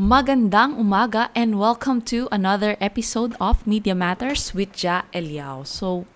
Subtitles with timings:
[0.00, 5.66] Magandang umaga and welcome to another episode of Media Matters with Ja Eliao.
[5.68, 6.06] So,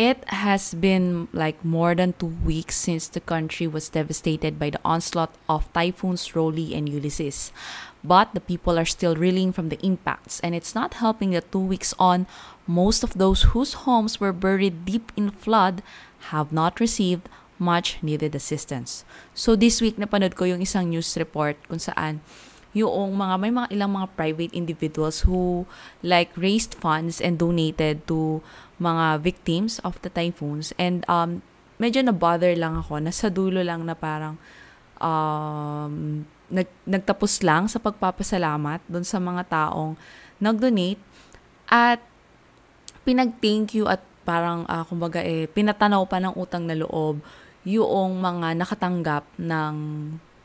[0.00, 4.80] it has been like more than two weeks since the country was devastated by the
[4.82, 7.52] onslaught of typhoons Rolly and Ulysses.
[8.02, 11.60] But the people are still reeling from the impacts, and it's not helping that two
[11.60, 12.26] weeks on,
[12.66, 15.82] most of those whose homes were buried deep in flood
[16.32, 17.28] have not received
[17.60, 19.04] much needed assistance.
[19.36, 22.24] So this week napanood ko yung isang news report kung saan
[22.72, 25.68] yung mga may mga ilang mga private individuals who
[26.00, 28.40] like raised funds and donated to
[28.80, 30.72] mga victims of the typhoons.
[30.80, 31.44] And um
[31.76, 33.04] medyo na bother lang ako.
[33.04, 34.40] Na sa dulo lang na parang
[34.98, 39.96] um nag, nagtapos lang sa pagpapasalamat doon sa mga taong
[40.40, 41.00] nag-donate.
[41.68, 42.00] At
[43.04, 47.18] pinag-thank you at parang uh, kumbaga eh pinatanaw pa ng utang na loob
[47.62, 49.76] yung mga nakatanggap ng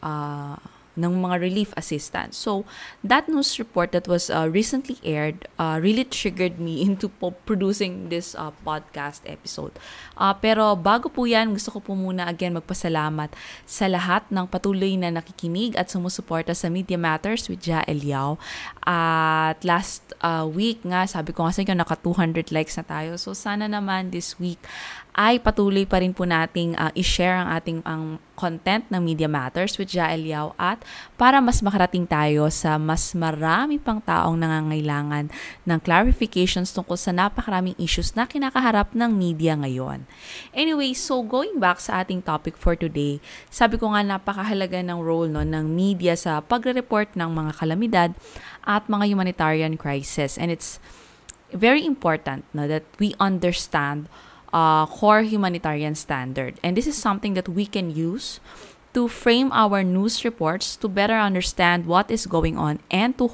[0.05, 0.57] uh,
[0.98, 2.34] ng mga relief assistance.
[2.34, 2.65] So,
[3.05, 8.09] that news report that was uh, recently aired uh, really triggered me into po- producing
[8.09, 9.77] this uh, podcast episode.
[10.18, 13.29] Uh, pero bago po yan, gusto ko po muna again magpasalamat
[13.70, 18.41] sa lahat ng patuloy na nakikinig at sumusuporta sa Media Matters with Ja Eliao.
[18.81, 23.21] At last uh, week nga, sabi ko nga sa inyo, naka 200 likes na tayo.
[23.21, 24.59] So, sana naman this week
[25.18, 29.74] ay patuloy pa rin po nating uh, i-share ang ating ang content ng Media Matters
[29.82, 30.85] with Jael Yao at
[31.18, 35.34] para mas makarating tayo sa mas marami pang taong nangangailangan
[35.65, 40.05] ng clarifications tungkol sa napakaraming issues na kinakaharap ng media ngayon.
[40.54, 43.18] Anyway, so going back sa ating topic for today,
[43.49, 48.09] sabi ko nga napakahalaga ng role no, ng media sa pagre-report ng mga kalamidad
[48.70, 50.77] at mga humanitarian crisis and it's
[51.49, 54.05] very important no, that we understand
[54.53, 56.59] uh, core humanitarian standard.
[56.63, 58.40] And this is something that we can use
[58.93, 63.29] to frame our news reports to better understand what is going on and to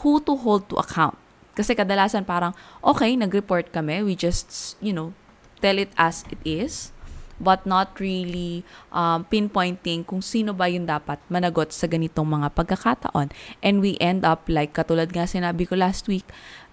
[0.00, 1.18] who to hold to account.
[1.54, 5.12] Kasi kadalasan parang, okay, nag-report kami, we just, you know,
[5.60, 6.92] tell it as it is,
[7.40, 8.62] but not really
[8.92, 13.32] um, pinpointing kung sino ba yung dapat managot sa ganitong mga pagkakataon.
[13.64, 16.28] And we end up, like katulad nga sinabi ko last week,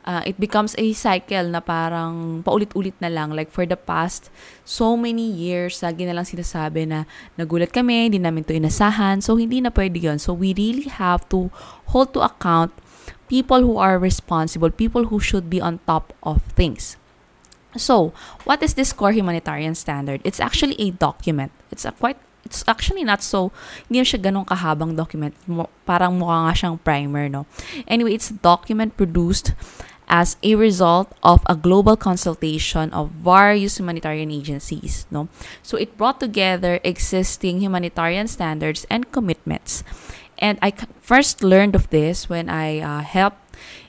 [0.07, 3.31] uh, it becomes a cycle na parang paulit-ulit na lang.
[3.31, 4.31] Like for the past
[4.67, 7.07] so many years, lagi na lang sinasabi na
[7.39, 9.23] nagulat kami, hindi namin to inasahan.
[9.23, 10.19] So, hindi na pwede yun.
[10.19, 11.51] So, we really have to
[11.95, 12.75] hold to account
[13.27, 16.95] people who are responsible, people who should be on top of things.
[17.75, 18.13] So,
[18.45, 20.21] what is this core humanitarian standard?
[20.23, 21.51] It's actually a document.
[21.71, 22.17] It's a quite
[22.47, 23.51] it's actually not so,
[23.91, 25.35] hindi siya ganun kahabang document.
[25.51, 27.43] Mo, Parang mukha nga siyang primer, no?
[27.91, 29.51] Anyway, it's a document produced
[30.07, 35.27] as a result of a global consultation of various humanitarian agencies no
[35.61, 39.83] so it brought together existing humanitarian standards and commitments
[40.39, 40.71] and i
[41.03, 43.43] first learned of this when i uh, helped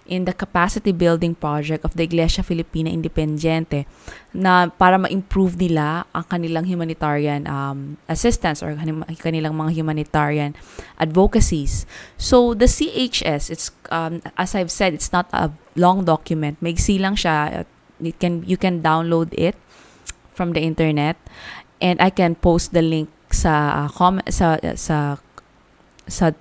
[0.08, 3.84] in the capacity building project of the Iglesia Filipina Independiente
[4.32, 8.72] na para ma-improve nila ang kanilang humanitarian um, assistance or
[9.20, 10.56] kanilang mga humanitarian
[10.96, 11.84] advocacies.
[12.16, 16.58] So the CHS, it's um, as I've said, it's not a long document.
[16.64, 17.68] Maigsi lang siya.
[18.00, 19.54] It can you can download it
[20.32, 21.20] from the internet
[21.82, 25.18] and I can post the link sa uh, com- sa sa
[26.08, 26.32] sa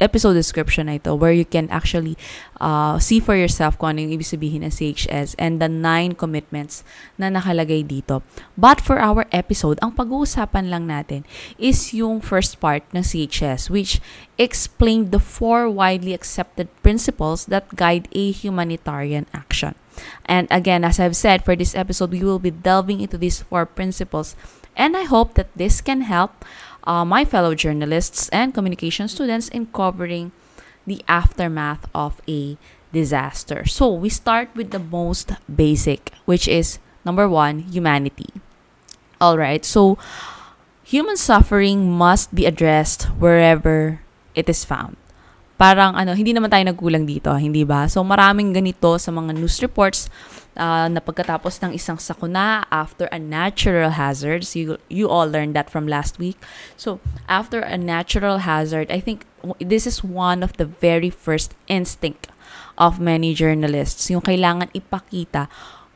[0.00, 2.18] episode description na ito where you can actually
[2.58, 6.82] uh, see for yourself kung ano yung ibig sabihin ng CHS and the nine commitments
[7.16, 8.24] na nakalagay dito.
[8.58, 11.22] But for our episode, ang pag-uusapan lang natin
[11.60, 14.02] is yung first part ng CHS which
[14.40, 19.78] explained the four widely accepted principles that guide a humanitarian action.
[20.26, 23.62] And again, as I've said, for this episode, we will be delving into these four
[23.62, 24.34] principles
[24.76, 26.44] and I hope that this can help
[26.84, 30.32] uh, my fellow journalists and communication students in covering
[30.86, 32.56] the aftermath of a
[32.92, 33.64] disaster.
[33.66, 38.30] So, we start with the most basic, which is number one, humanity.
[39.20, 39.98] All right, so
[40.84, 44.00] human suffering must be addressed wherever
[44.34, 44.96] it is found.
[45.54, 47.86] Parang ano, hindi naman tayo nagkulang dito, hindi ba?
[47.86, 50.10] So maraming ganito sa mga news reports
[50.58, 54.42] uh, na pagkatapos ng isang sakuna after a natural hazard.
[54.42, 56.38] So you, you all learned that from last week.
[56.74, 56.98] So
[57.30, 59.26] after a natural hazard, I think
[59.62, 62.26] this is one of the very first instinct
[62.74, 64.10] of many journalists.
[64.10, 65.46] Yung kailangan ipakita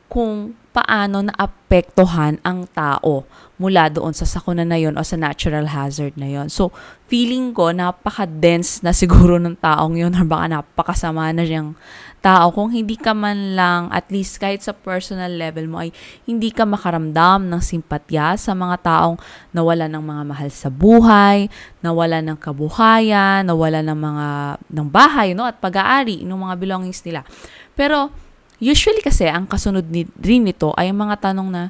[0.09, 3.25] kung paano naapektuhan ang tao
[3.59, 6.47] mula doon sa sakuna na yon o sa natural hazard na yon.
[6.47, 6.71] So,
[7.11, 11.75] feeling ko napaka-dense na siguro ng taong yon or baka napakasama na siyang
[12.23, 15.91] tao kung hindi ka man lang at least kahit sa personal level mo ay
[16.27, 19.17] hindi ka makaramdam ng simpatya sa mga taong
[19.55, 21.51] nawala ng mga mahal sa buhay,
[21.83, 24.27] nawala ng kabuhayan, nawala ng mga
[24.71, 27.27] ng bahay no at pag-aari ng mga belongings nila.
[27.75, 28.28] Pero
[28.59, 31.63] Usually kasi, ang kasunod ni, rin nito ay mga tanong na,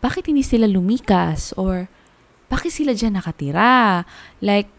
[0.00, 1.52] bakit hindi sila lumikas?
[1.60, 1.86] Or,
[2.48, 4.08] bakit sila dyan nakatira?
[4.40, 4.72] Like,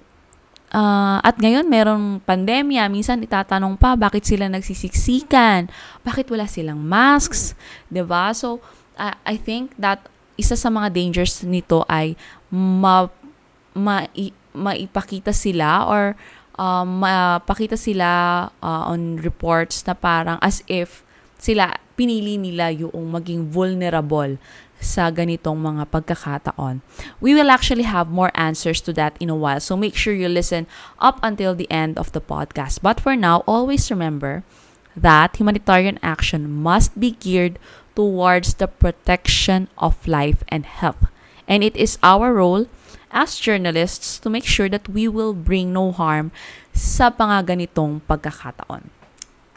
[0.74, 5.70] uh, at ngayon merong pandemya, minsan itatanong pa, bakit sila nagsisiksikan?
[6.02, 7.54] Bakit wala silang masks?
[7.88, 8.24] ba diba?
[8.34, 8.58] So,
[8.98, 10.02] uh, I think that
[10.36, 12.18] isa sa mga dangers nito ay
[12.50, 13.06] ma,
[13.78, 14.10] ma,
[14.52, 16.18] maipakita sila or
[16.58, 18.08] um, mapakita sila
[18.60, 21.06] uh, on reports na parang as if
[21.42, 24.38] sila, pinili nila yung maging vulnerable
[24.78, 26.86] sa ganitong mga pagkakataon.
[27.18, 30.30] We will actually have more answers to that in a while, so make sure you
[30.30, 30.70] listen
[31.02, 32.86] up until the end of the podcast.
[32.86, 34.46] But for now, always remember
[34.94, 37.58] that humanitarian action must be geared
[37.98, 41.10] towards the protection of life and health.
[41.50, 42.70] And it is our role
[43.10, 46.32] as journalists to make sure that we will bring no harm
[46.72, 47.70] sa mga
[48.08, 49.01] pagkakataon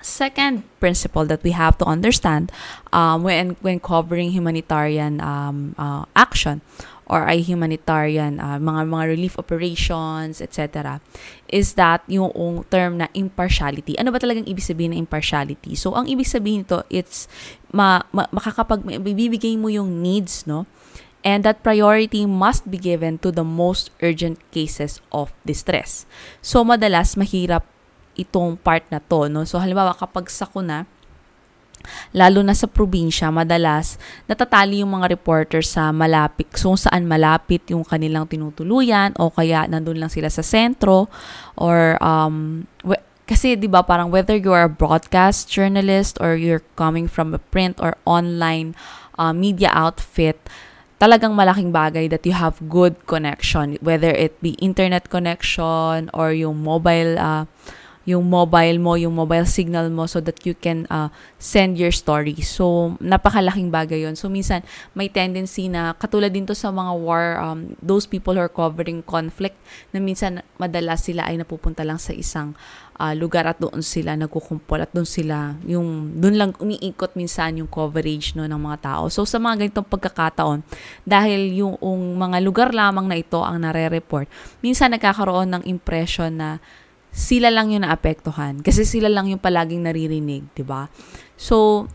[0.05, 2.53] second principle that we have to understand
[2.93, 6.61] um, when when covering humanitarian um, uh, action
[7.09, 11.01] or ay humanitarian uh, mga mga relief operations etc
[11.49, 12.33] is that yung
[12.69, 13.97] term na impartiality.
[13.97, 15.73] Ano ba talagang ibig sabihin ng impartiality?
[15.77, 17.29] So ang ibig sabihin nito it's
[17.73, 20.69] ma, ma, makakapag bibigay mo yung needs no?
[21.25, 26.05] And that priority must be given to the most urgent cases of distress.
[26.45, 27.65] So madalas mahirap
[28.15, 29.27] itong part na to.
[29.31, 29.47] No?
[29.47, 30.87] So, halimbawa, kapag sakuna,
[32.17, 37.85] lalo na sa probinsya, madalas natatali yung mga reporter sa malapit, so saan malapit yung
[37.85, 41.13] kanilang tinutuluyan o kaya nandun lang sila sa sentro
[41.59, 46.65] or um, we- kasi 'di ba parang whether you are a broadcast journalist or you're
[46.77, 48.77] coming from a print or online
[49.17, 50.37] uh, media outfit,
[51.01, 56.61] talagang malaking bagay that you have good connection whether it be internet connection or yung
[56.61, 57.45] mobile uh,
[58.05, 61.09] yung mobile mo, yung mobile signal mo so that you can uh,
[61.41, 62.37] send your story.
[62.45, 64.61] So, napakalaking bagay yon So, minsan,
[64.93, 69.01] may tendency na, katulad din to sa mga war, um, those people who are covering
[69.01, 69.57] conflict,
[69.97, 72.53] na minsan, madalas sila ay napupunta lang sa isang
[73.01, 77.71] uh, lugar at doon sila nagkukumpol at doon sila, yung, doon lang umiikot minsan yung
[77.73, 79.09] coverage no, ng mga tao.
[79.09, 80.61] So, sa mga ganitong pagkakataon,
[81.09, 84.29] dahil yung, yung mga lugar lamang na ito ang nare-report,
[84.61, 86.61] minsan nagkakaroon ng impression na
[87.15, 88.59] sila lang yung naapektuhan.
[88.59, 90.91] Kasi sila lang yung palaging naririnig, di ba?
[91.39, 91.87] So,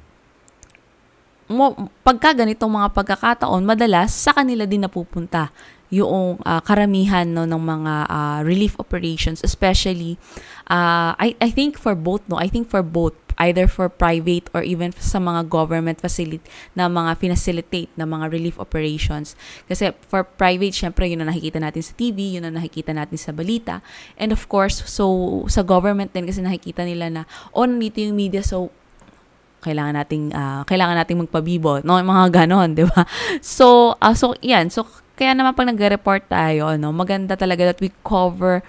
[1.52, 5.52] mo, pagka ganitong mga pagkakataon, madalas sa kanila din napupunta
[5.90, 10.22] yung uh, karamihan no ng mga uh, relief operations especially
[10.70, 14.62] uh, I I think for both no I think for both either for private or
[14.62, 16.44] even sa mga government facility
[16.76, 19.34] na mga finacilitate na mga relief operations.
[19.66, 23.32] Kasi for private, syempre, yun na nakikita natin sa TV, yun na nakikita natin sa
[23.32, 23.80] balita.
[24.20, 27.22] And of course, so sa government din kasi nakikita nila na,
[27.56, 28.70] oh, nandito yung media, so
[29.60, 33.04] kailangan nating uh, kailangan nating magpabibo no mga ganon di ba
[33.44, 34.88] so uh, so yan so
[35.20, 38.64] kaya naman pag nagre-report tayo no maganda talaga that we cover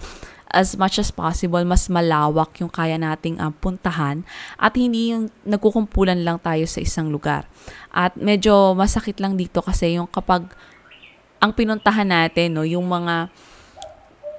[0.50, 4.26] as much as possible, mas malawak yung kaya nating uh, puntahan
[4.58, 7.46] at hindi yung nagkukumpulan lang tayo sa isang lugar.
[7.94, 10.50] At medyo masakit lang dito kasi yung kapag
[11.40, 13.30] ang pinuntahan natin, no, yung mga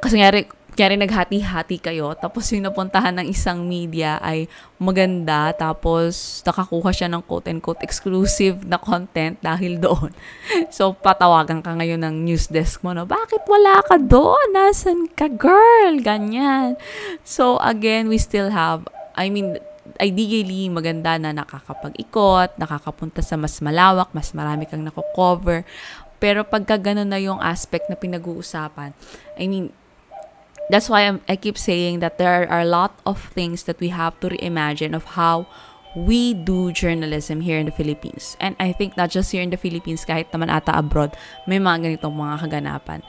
[0.02, 0.34] kasi nga
[0.72, 2.16] kaya naghati-hati kayo.
[2.16, 4.48] Tapos yung napuntahan ng isang media ay
[4.80, 5.52] maganda.
[5.52, 10.12] Tapos nakakuha siya ng quote-unquote exclusive na content dahil doon.
[10.72, 12.96] So patawagan ka ngayon ng news desk mo.
[12.96, 13.04] No?
[13.04, 14.56] Bakit wala ka doon?
[14.56, 16.00] Nasaan ka girl?
[16.00, 16.80] Ganyan.
[17.28, 19.60] So again, we still have, I mean,
[20.00, 25.68] ideally, maganda na nakakapag-ikot, nakakapunta sa mas malawak, mas marami kang nako-cover.
[26.22, 28.94] Pero pagka ganun na yung aspect na pinag-uusapan,
[29.36, 29.74] I mean,
[30.72, 33.90] that's why I'm, I keep saying that there are a lot of things that we
[33.92, 35.46] have to reimagine of how
[35.96, 38.40] we do journalism here in the Philippines.
[38.40, 41.12] And I think not just here in the Philippines, kahit naman ata abroad,
[41.44, 43.04] may mga ganitong mga kaganapan.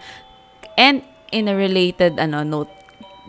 [0.75, 2.75] And in a related ano note,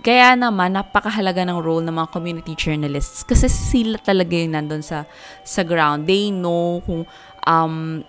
[0.02, 5.06] kaya naman napakahalaga ng role ng mga community journalists kasi sila talaga yung nandun sa
[5.46, 6.10] sa ground.
[6.10, 7.06] They know kung
[7.46, 8.02] um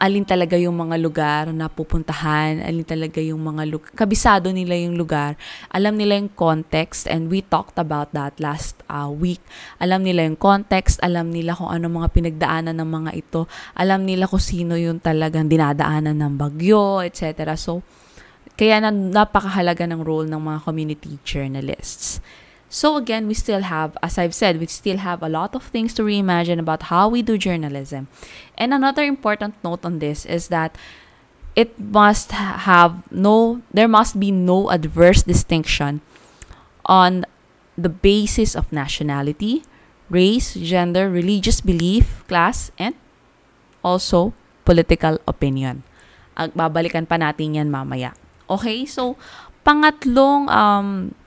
[0.00, 4.96] alin talaga yung mga lugar na pupuntahan, alin talaga yung mga lugar, kabisado nila yung
[4.96, 5.36] lugar,
[5.68, 9.44] alam nila yung context, and we talked about that last uh, week.
[9.76, 13.44] Alam nila yung context, alam nila kung ano mga pinagdaanan ng mga ito,
[13.76, 17.52] alam nila kung sino yung talagang dinadaanan ng bagyo, etc.
[17.60, 17.84] So,
[18.56, 22.24] kaya na, napakahalaga ng role ng mga community journalists.
[22.70, 25.90] So again, we still have, as I've said, we still have a lot of things
[25.98, 28.06] to reimagine about how we do journalism.
[28.54, 30.78] And another important note on this is that
[31.58, 36.00] it must have no, there must be no adverse distinction
[36.86, 37.26] on
[37.74, 39.66] the basis of nationality,
[40.08, 42.94] race, gender, religious belief, class, and
[43.82, 44.32] also
[44.64, 45.82] political opinion.
[46.38, 48.14] Ag babalikan pa natin yan mamaya.
[48.46, 49.18] Okay, so
[49.66, 51.18] pangatlong um,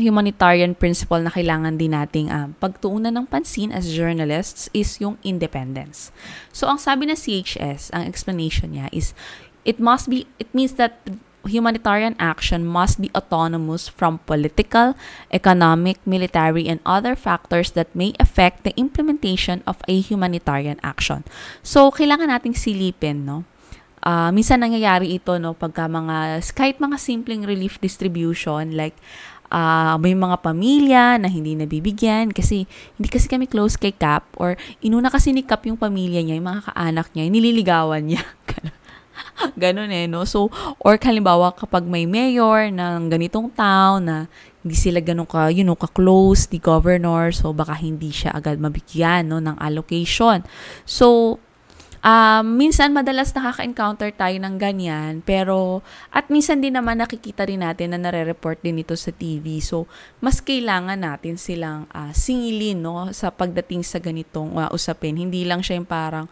[0.00, 6.10] humanitarian principle na kailangan din nating um, pagtuunan ng pansin as journalists is yung independence.
[6.50, 9.12] So ang sabi na CHS, ang explanation niya is
[9.62, 11.00] it must be it means that
[11.48, 14.92] humanitarian action must be autonomous from political,
[15.32, 21.24] economic, military, and other factors that may affect the implementation of a humanitarian action.
[21.64, 23.48] So, kailangan nating silipin, no?
[24.00, 28.96] Uh, minsan nangyayari ito, no, pagka mga, kahit mga simpleng relief distribution, like,
[29.50, 32.64] uh, may mga pamilya na hindi nabibigyan kasi
[32.96, 36.48] hindi kasi kami close kay Cap or inuna kasi ni Cap yung pamilya niya, yung
[36.48, 38.22] mga kaanak niya, nililigawan niya.
[39.60, 40.24] Ganon eh, no?
[40.24, 40.48] So,
[40.80, 44.16] or halimbawa kapag may mayor ng ganitong town na
[44.60, 49.32] hindi sila ganun ka, you know, ka-close ni governor, so baka hindi siya agad mabigyan,
[49.32, 50.44] no, ng allocation.
[50.84, 51.40] So,
[52.00, 57.92] Um, minsan, madalas nakaka-encounter tayo ng ganyan, pero at minsan din naman nakikita rin natin
[57.92, 59.60] na nare-report din ito sa TV.
[59.60, 59.84] So,
[60.16, 65.20] mas kailangan natin silang uh, singilin no, sa pagdating sa ganitong uh, usapin.
[65.20, 66.24] Hindi lang siya yung parang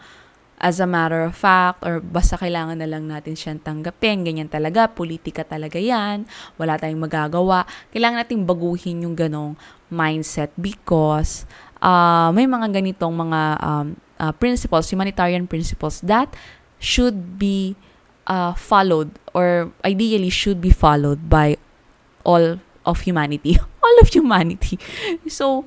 [0.59, 4.25] as a matter of fact or basta kailangan na lang natin siyang tanggapin.
[4.25, 6.25] Ganyan talaga, politika talaga yan.
[6.57, 7.69] Wala tayong magagawa.
[7.93, 9.55] Kailangan nating baguhin yung ganong
[9.93, 11.45] mindset because
[11.85, 16.35] uh, may mga ganitong mga um, uh, principles, humanitarian principles that
[16.79, 17.77] should be
[18.27, 21.57] uh, followed or ideally should be followed by
[22.25, 23.59] all of humanity.
[23.83, 24.79] all of humanity.
[25.29, 25.65] So,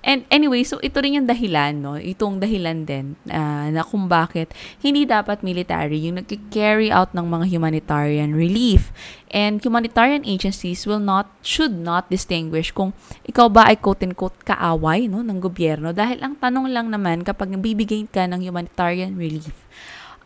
[0.00, 2.00] And anyway, so ito rin yung dahilan, no?
[2.00, 7.52] Itong dahilan din uh, na kung bakit hindi dapat military yung nag-carry out ng mga
[7.52, 8.88] humanitarian relief.
[9.28, 12.96] And humanitarian agencies will not, should not distinguish kung
[13.28, 15.92] ikaw ba ay quote-unquote kaaway no, ng gobyerno.
[15.92, 19.52] Dahil ang tanong lang naman kapag bibigay ka ng humanitarian relief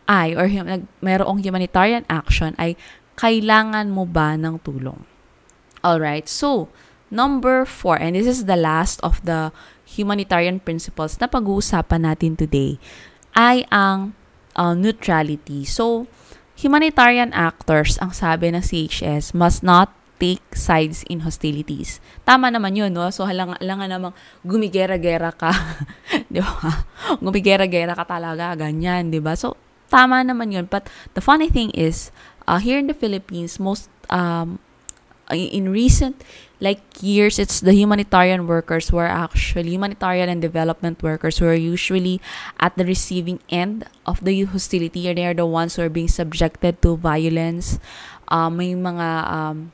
[0.05, 2.77] ay, or hum, mayroong humanitarian action ay
[3.17, 5.01] kailangan mo ba ng tulong?
[5.85, 6.69] Alright, so,
[7.15, 9.55] Number four, and this is the last of the
[9.87, 12.75] humanitarian principles na pag-uusapan natin today,
[13.31, 14.11] ay ang
[14.59, 15.63] uh, neutrality.
[15.63, 16.11] So,
[16.59, 22.03] humanitarian actors, ang sabi ng CHS, must not take sides in hostilities.
[22.27, 23.07] Tama naman yun, no?
[23.15, 25.55] So, halang, halangan namang gumigera-gera ka.
[26.33, 26.83] di ba?
[27.23, 29.39] Gumigera-gera ka talaga, ganyan, di ba?
[29.39, 29.55] So,
[29.87, 30.67] tama naman yun.
[30.67, 32.11] But, the funny thing is,
[32.43, 34.59] uh, here in the Philippines, most, um,
[35.33, 36.21] in recent
[36.59, 41.57] like years it's the humanitarian workers who are actually humanitarian and development workers who are
[41.57, 42.21] usually
[42.59, 46.07] at the receiving end of the hostility and they are the ones who are being
[46.07, 47.79] subjected to violence.
[48.27, 49.71] Uh, may mga um,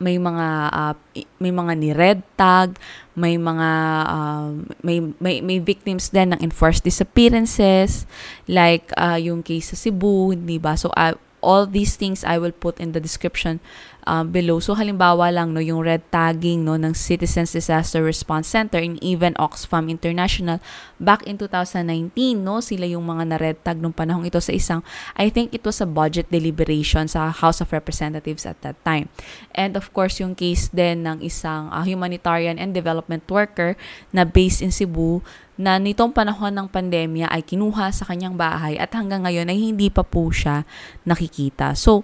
[0.00, 0.94] may mga uh,
[1.38, 2.80] may mga ni red tag
[3.12, 3.68] may mga
[4.08, 4.48] uh,
[4.80, 8.08] may, may may victims din ng enforced disappearances
[8.48, 10.74] like uh, yung case sa Cebu di ba?
[10.74, 13.60] So uh, all these things I will put in the description
[14.06, 14.60] uh, below.
[14.60, 19.36] So halimbawa lang no yung red tagging no ng Citizens Disaster Response Center in even
[19.36, 20.62] Oxfam International
[21.00, 24.80] back in 2019 no sila yung mga na red tag nung panahong ito sa isang
[25.16, 29.08] I think it was a budget deliberation sa House of Representatives at that time.
[29.56, 33.74] And of course yung case din ng isang uh, humanitarian and development worker
[34.14, 35.24] na based in Cebu
[35.60, 39.92] na nitong panahon ng pandemya ay kinuha sa kanyang bahay at hanggang ngayon ay hindi
[39.92, 40.64] pa po siya
[41.04, 41.76] nakikita.
[41.76, 42.00] So,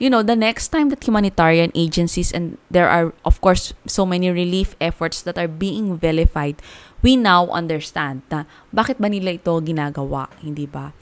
[0.00, 4.32] you know, the next time that humanitarian agencies and there are of course so many
[4.32, 6.56] relief efforts that are being vilified,
[7.04, 10.96] we now understand na bakit ba nila ito ginagawa, hindi ba?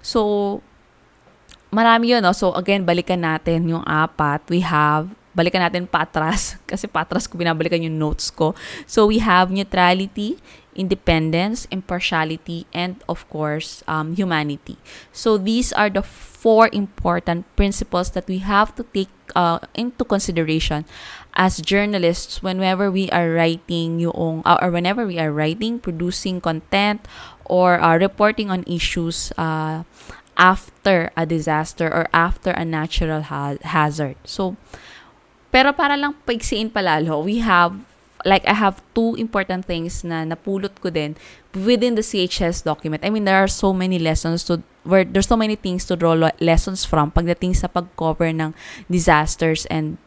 [0.00, 0.64] So,
[1.68, 2.32] marami yun, no?
[2.32, 4.48] So, again, balikan natin yung apat.
[4.48, 8.58] We have balikan natin patras kasi patras ko binabalikan yung notes ko.
[8.90, 10.34] So we have neutrality,
[10.78, 14.78] independence, impartiality, and of course, um, humanity.
[15.12, 20.86] So these are the four important principles that we have to take uh, into consideration
[21.34, 27.02] as journalists whenever we are writing yung uh, or whenever we are writing, producing content,
[27.44, 29.82] or uh, reporting on issues uh,
[30.38, 34.14] after a disaster or after a natural ha- hazard.
[34.22, 34.54] So,
[35.50, 37.74] pero para lang paigsiin palalo, we have
[38.24, 41.14] like I have two important things na napulot ko din
[41.54, 43.04] within the CHS document.
[43.04, 46.16] I mean, there are so many lessons to where there's so many things to draw
[46.40, 48.54] lessons from pagdating sa pag-cover ng
[48.88, 49.98] disasters and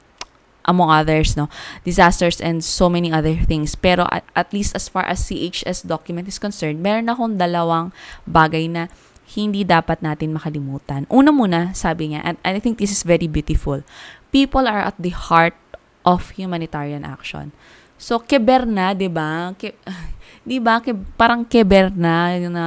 [0.65, 1.50] among others, no,
[1.86, 3.74] disasters and so many other things.
[3.75, 7.94] Pero at, at least as far as CHS document is concerned, meron akong dalawang
[8.30, 8.89] bagay na
[9.32, 11.08] hindi dapat natin makalimutan.
[11.08, 13.82] Una muna, sabi niya, and I think this is very beautiful.
[14.30, 15.56] People are at the heart
[16.03, 17.56] of humanitarian action.
[18.01, 19.53] So, keber na, di ba?
[19.53, 19.77] Ke,
[20.50, 20.81] di ba?
[20.81, 22.65] Ke, parang keber na, na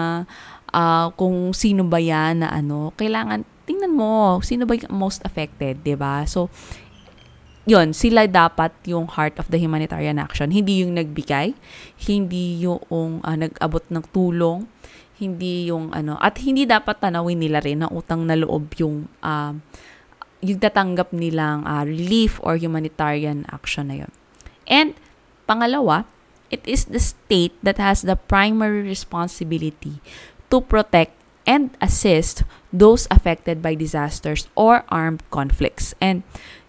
[0.70, 2.94] uh, kung sino ba yan na ano.
[2.94, 6.22] Kailangan, tingnan mo, sino ba yung most affected, di ba?
[6.30, 6.46] So,
[7.66, 10.54] yun, sila dapat yung heart of the humanitarian action.
[10.54, 11.56] Hindi yung nagbigay,
[12.06, 14.70] hindi yung uh, nag-abot ng tulong,
[15.18, 19.54] hindi yung ano, at hindi dapat tanawin nila rin na utang na loob yung uh,
[20.44, 24.12] yung tatanggap nilang uh, relief or humanitarian action na yun.
[24.68, 24.92] And
[25.48, 26.04] Pangalawa,
[26.50, 30.00] it is the state that has the primary responsibility
[30.50, 31.12] to protect
[31.46, 35.92] and assist those affected by disasters or armed conflicts.
[36.00, 36.24] And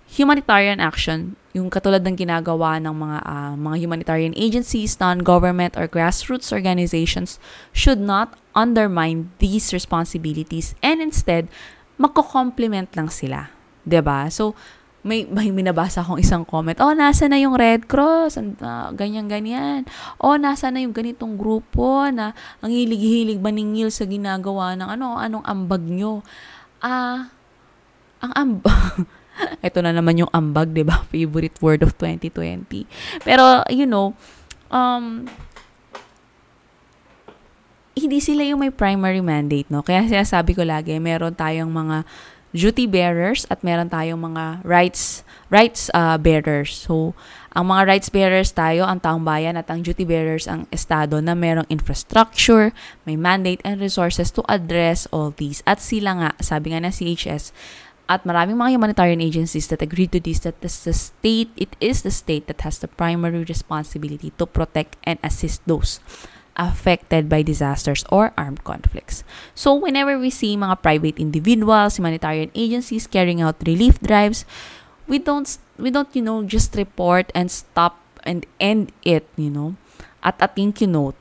[0.05, 6.51] humanitarian action, yung katulad ng ginagawa ng mga uh, mga humanitarian agencies, non-government or grassroots
[6.51, 7.39] organizations
[7.71, 11.47] should not undermine these responsibilities and instead
[11.95, 13.51] magko-complement lang sila.
[13.87, 14.27] 'Di ba?
[14.27, 14.51] So
[15.05, 19.85] may, may minabasa akong isang comment, oh, nasa na yung Red Cross, uh, ganyan-ganyan.
[20.17, 22.33] Oh, nasa na yung ganitong grupo na
[22.65, 26.25] ang hilig-hilig maningil sa ginagawa ng ano, anong ambag nyo.
[26.81, 27.19] Ah, uh,
[28.25, 29.05] ang ambag,
[29.67, 31.05] ito na naman yung ambag, di ba?
[31.13, 32.89] Favorite word of 2020.
[33.21, 34.17] Pero, you know,
[34.73, 35.29] um,
[37.95, 39.85] hindi sila yung may primary mandate, no?
[39.85, 42.03] Kaya sabi ko lagi, meron tayong mga
[42.55, 46.73] duty bearers at meron tayong mga rights rights uh, bearers.
[46.73, 47.13] So,
[47.51, 51.35] ang mga rights bearers tayo, ang taong bayan at ang duty bearers ang estado na
[51.35, 52.71] merong infrastructure,
[53.03, 55.61] may mandate and resources to address all these.
[55.67, 57.51] At sila nga, sabi nga ng CHS,
[58.05, 62.13] at maraming mga humanitarian agencies that agree to this that the state it is the
[62.13, 65.97] state that has the primary responsibility to protect and assist those
[66.55, 69.23] affected by disasters or armed conflicts.
[69.53, 74.45] So whenever we see mga private individuals, humanitarian agencies carrying out relief drives,
[75.07, 75.47] we don't
[75.77, 79.75] we don't you know just report and stop and end it, you know.
[80.23, 81.15] At a thank you note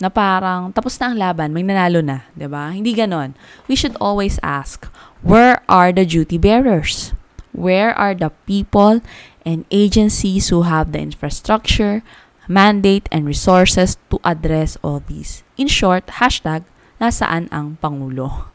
[0.00, 2.72] na parang tapos na ang laban, may nanalo na, 'di ba?
[2.72, 3.36] Hindi ganon.
[3.68, 4.88] We should always ask,
[5.20, 7.12] where are the duty bearers?
[7.52, 9.02] Where are the people
[9.44, 12.02] and agencies who have the infrastructure,
[12.48, 15.42] mandate, and resources to address all these.
[15.58, 16.64] In short, hashtag,
[17.00, 18.30] nasaan ang Pangulo?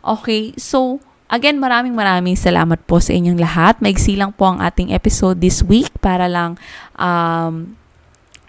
[0.00, 0.96] Okay, so,
[1.28, 3.84] again, maraming maraming salamat po sa inyong lahat.
[3.84, 6.56] Maigsi lang po ang ating episode this week para lang
[6.96, 7.76] um,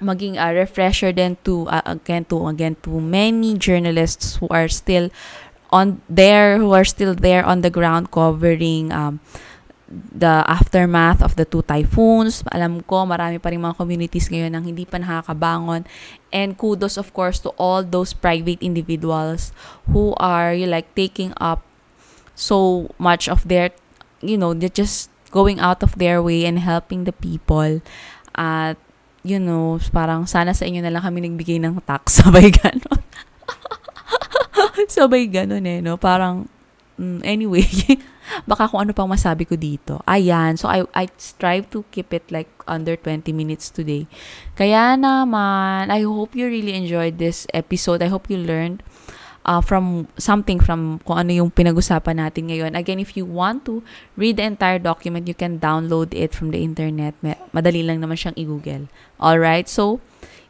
[0.01, 5.13] maging a refresher din to uh, again to again to many journalists who are still
[5.69, 9.21] on there who are still there on the ground covering um,
[9.91, 12.41] the aftermath of the two typhoons.
[12.55, 15.83] Alam ko, marami pa rin mga communities ngayon ang hindi pa nakakabangon.
[16.31, 19.51] And kudos, of course, to all those private individuals
[19.91, 21.61] who are you like taking up
[22.33, 23.75] so much of their,
[24.23, 27.83] you know, they're just going out of their way and helping the people.
[28.31, 28.79] At,
[29.27, 32.15] you know, parang sana sa inyo na lang kami nagbigay ng tax.
[32.23, 32.99] Sabay ganon.
[34.95, 35.99] Sabay ganon eh, no?
[35.99, 36.47] Parang,
[36.95, 37.67] mm, anyway,
[38.45, 39.99] baka kung ano pang masabi ko dito.
[40.05, 40.55] Ayan.
[40.55, 44.07] So, I, I strive to keep it like under 20 minutes today.
[44.55, 48.01] Kaya naman, I hope you really enjoyed this episode.
[48.01, 48.83] I hope you learned
[49.45, 52.77] uh, from something from kung ano yung pinag-usapan natin ngayon.
[52.77, 53.81] Again, if you want to
[54.17, 57.17] read the entire document, you can download it from the internet.
[57.53, 58.85] Madali lang naman siyang i-google.
[59.17, 59.69] Alright?
[59.69, 60.01] So,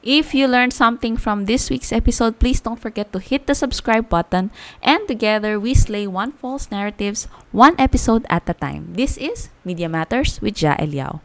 [0.02, 4.10] If you learned something from this week's episode, please don't forget to hit the subscribe
[4.10, 4.50] button
[4.82, 8.98] and together we slay one false narratives, one episode at a time.
[8.98, 11.22] This is Media Matters with Ja Eliao.